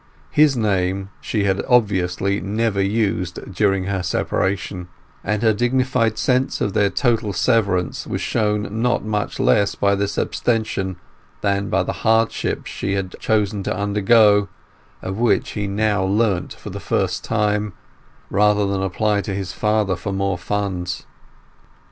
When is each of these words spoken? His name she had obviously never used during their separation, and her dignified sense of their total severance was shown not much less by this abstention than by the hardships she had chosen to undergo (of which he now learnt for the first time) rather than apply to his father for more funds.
His 0.31 0.57
name 0.57 1.11
she 1.21 1.43
had 1.43 1.63
obviously 1.69 2.39
never 2.41 2.81
used 2.81 3.53
during 3.53 3.85
their 3.85 4.01
separation, 4.01 4.87
and 5.23 5.43
her 5.43 5.53
dignified 5.53 6.17
sense 6.17 6.59
of 6.59 6.73
their 6.73 6.89
total 6.89 7.33
severance 7.33 8.07
was 8.07 8.19
shown 8.19 8.81
not 8.81 9.05
much 9.05 9.39
less 9.39 9.75
by 9.75 9.93
this 9.93 10.17
abstention 10.17 10.95
than 11.41 11.69
by 11.69 11.83
the 11.83 11.93
hardships 12.01 12.71
she 12.71 12.93
had 12.93 13.15
chosen 13.19 13.61
to 13.61 13.77
undergo 13.77 14.49
(of 15.03 15.19
which 15.19 15.51
he 15.51 15.67
now 15.67 16.03
learnt 16.03 16.51
for 16.53 16.71
the 16.71 16.79
first 16.79 17.23
time) 17.23 17.73
rather 18.31 18.65
than 18.65 18.81
apply 18.81 19.21
to 19.21 19.35
his 19.35 19.53
father 19.53 19.95
for 19.95 20.11
more 20.11 20.35
funds. 20.39 21.05